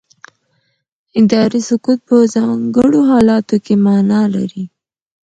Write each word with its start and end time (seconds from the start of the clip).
اداري 1.19 1.61
سکوت 1.69 1.99
په 2.07 2.15
ځانګړو 2.33 2.99
حالاتو 3.11 3.55
کې 3.65 3.73
معنا 3.85 4.21
لري. 4.35 4.63